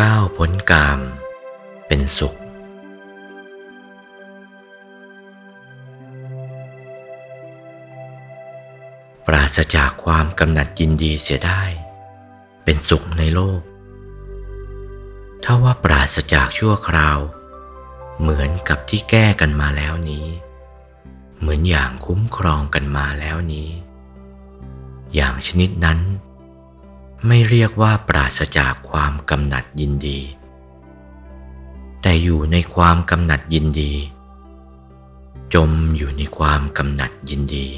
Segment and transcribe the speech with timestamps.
[0.06, 1.00] ้าวพ้นกาม
[1.86, 2.34] เป็นสุข
[9.26, 11.62] ปราศจากความกำหนัดยินดีเสียได้
[12.64, 13.60] เป็นสุขในโลก
[15.44, 17.18] ถ้าว่าปราศจากชั่วคราว
[18.20, 20.26] เหมือนกับที่แก้กันมาแล้วนี้
[21.38, 23.70] เหมือนอย่างคุ้มครองกันมาแล้วนี้
[25.14, 25.98] อย่างชนิดนั้น
[27.26, 30.20] ไม่เรียกว่าปราศจากความกำหนัดยินดี
[32.02, 33.92] แต่อยู่ในความกำหนัดยินดี
[35.54, 37.68] จมอยู่ในความกำหนัดยินดี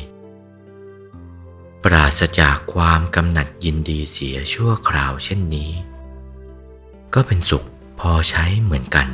[1.85, 5.71] ปราศจากความกำหนัดยินดีเสียชั่วคราวเช่นนี้
[7.15, 7.65] ก็เป็นสุข
[8.01, 9.07] พอใช้เหมือนกัน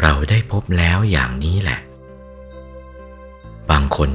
[0.00, 1.80] เราได้พบแล้วอย่างนี้แหละ
[3.70, 4.10] บางคน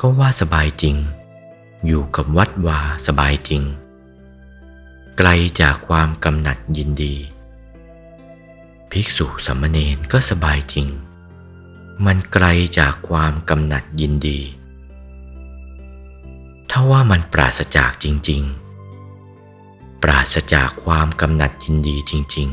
[0.00, 0.96] ก็ว่าสบายจริง
[1.86, 3.62] อยู่กับวัดวาสบายจริง
[5.18, 5.28] ไกล
[5.60, 7.14] จากความกำหนัดยินดี
[8.90, 10.88] ภิกษุสามเณรก็สบายจริง
[12.06, 12.46] มันไกล
[12.78, 14.40] จากความกำหนัดยินดี
[16.70, 18.42] ถ้าว่ามันปราศจากจริง
[19.22, 22.48] ๆ ปราศจากความกำหนัดยินดีจริง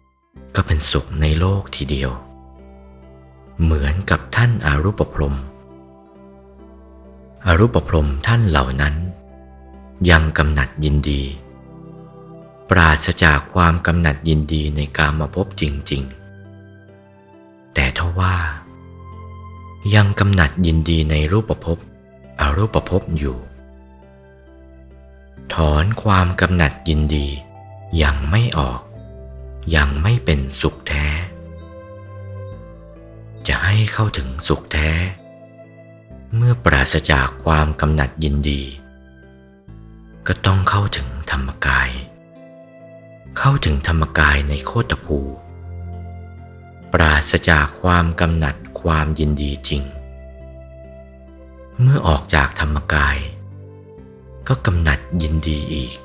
[0.00, 2.10] ๆ ก็เป็นสุขในโลกทีเดียว
[3.62, 5.36] เหมือนกับท่านอารูปพรม
[7.46, 8.94] อรูปพรมท่านเหล่านั้น
[10.10, 11.22] ยังกำหนัดยินดี
[12.70, 16.02] ปราศจากความกำหนัดยินดีในการมาพบจริง
[16.88, 18.36] ๆ แต่ทว่า
[19.94, 21.78] ยังกำหนัดยินดีในรูปภพ
[22.40, 23.36] อรูปภพอยู่
[25.54, 27.26] ถอนความกำหนัดยินดี
[28.02, 28.80] ยังไม่ออก
[29.76, 31.06] ยังไม่เป็นสุขแท้
[33.48, 34.90] จะให้เข้าถึงสุขแท้
[36.38, 38.62] เมื่อปราศจากความกำหนัดยินดี
[40.26, 41.90] ก็ต้องเข้าถึงธรรมกาย
[43.38, 45.18] เข้าถึงธรรมกายในโคตภู
[46.92, 49.82] ปราศจากความกำหนัดความยินดีจริง
[51.80, 53.18] เมื่อออกจากธรรมกาย
[54.48, 55.96] ก็กำหนัดยินดีอีก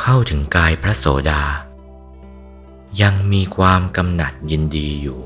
[0.00, 1.42] เข้าถึงกายพระโสดา
[3.00, 5.20] ยังมีความกำหนัดยินดีอยู่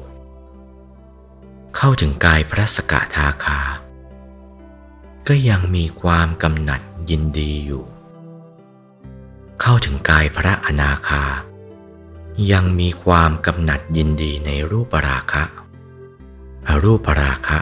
[1.76, 3.60] เข้าถึงกายพระสกทาคา
[5.28, 6.80] ก็ยังมีความกำหนัด
[7.10, 7.84] ยินดีอยู่
[9.60, 11.24] เข้าถึงกายพระอนาคา
[12.52, 15.44] ยังมีความกำหนัดยินดีในรูปราคะ
[16.68, 17.58] อรูปราคะ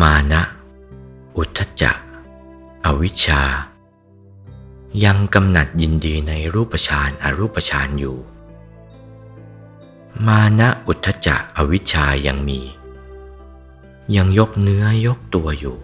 [0.00, 0.42] มานะ
[1.36, 1.96] อุทธจัก
[2.84, 3.42] อวิชชา
[5.04, 8.18] ยังกำหนัดยินดีในรูปฌานอรูปฌานอยู่
[10.26, 12.60] มานะอุทธจักอวิชชายังมี
[14.16, 15.78] ยังยกเนื้อยกตัวอยู่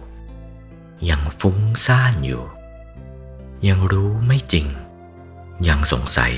[1.09, 2.43] ยังฟุ้งซ่านอยู่
[3.67, 4.67] ยังรู้ไม่จริง
[5.67, 6.33] ยังสงสัย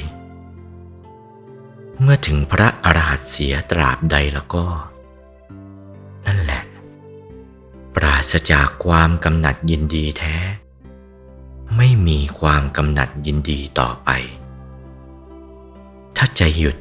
[2.02, 4.66] เมื่อถึงพระอรหันต์เสียตราบใดแล้วก็
[6.26, 6.64] นั่นแหละ
[7.96, 10.36] ปราศจากความกำหนัดยินดีแท้
[11.78, 14.10] ไม่มีความกำหนัดยินดีต่อไป
[16.16, 16.78] ถ้าใจหยุด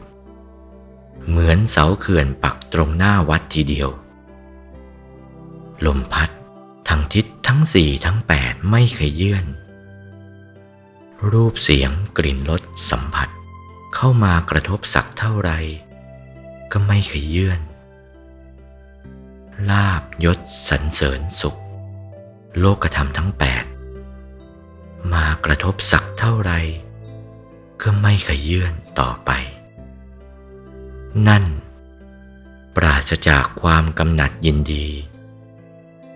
[1.29, 3.91] เหมือนเสาเขื่อนปักตรงหน้าวัดทีเดียว
[5.87, 6.31] ลมพัด
[6.89, 9.47] ทั้งทิศทั้งสี่ทั้งแปดไม่เคยเยื่อน
[11.33, 13.29] รูปเสียงกลิ่นรสสัมผัส
[13.95, 15.51] เข้ามากระทบสักเท่าไร
[16.73, 17.61] ก็ไม่เคยเยื่อน
[19.71, 20.39] ลาบยศ
[20.69, 21.61] สรรเสริญสุข
[22.59, 23.65] โลกธรรมทั้งแปด
[25.13, 26.53] มากระทบสักเท่าไร
[27.83, 29.31] ก็ไม่เคยเยื่อนต่อไป
[31.29, 31.45] นั่น
[32.77, 34.87] ปราศจากความกำหนัดยินดี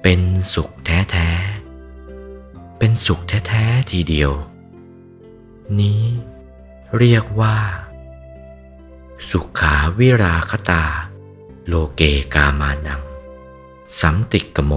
[0.02, 0.22] เป็น
[0.54, 4.32] สุขแท้ๆ เป็นสุขแท้ๆ ทีเดียว
[5.80, 6.02] นี้
[6.98, 7.56] เรียกว่า
[9.30, 10.84] สุขาวิราคตา
[11.66, 12.02] โลเก
[12.34, 13.02] กามานัง
[14.00, 14.72] สัมติกโม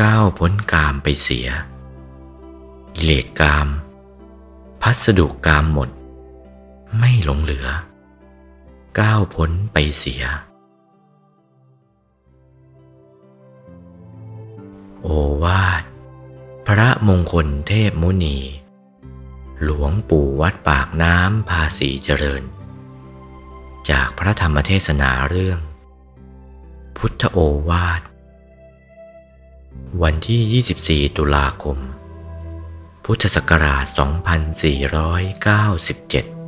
[0.00, 1.48] ก้าวพ้นกามไปเสีย
[2.94, 3.68] กิเลสกาม
[4.82, 5.90] พัสดุกามหมด
[6.98, 7.68] ไม่หลงเหลือ
[8.98, 10.24] ก้าวพ้นไปเสีย
[15.04, 15.10] โอ
[15.44, 15.82] วาท
[16.66, 18.38] พระมงคลเทพมุนี
[19.62, 22.42] หลวงปู่วัดปากน้ำภาษีเจริญ
[23.90, 25.58] จากพระธรรมเทศนาเรื่อง
[26.96, 27.38] พุทธโอ
[27.68, 28.02] วาท
[30.02, 31.78] วันที่ 24 ตุลาคม
[33.04, 36.39] พุทธศักราช 2497